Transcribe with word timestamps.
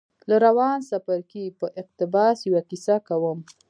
له 0.29 0.35
روان 0.45 0.77
څپرکي 0.89 1.45
په 1.59 1.65
اقتباس 1.81 2.37
يوه 2.49 2.61
کيسه 2.69 2.95
کوم. 3.07 3.37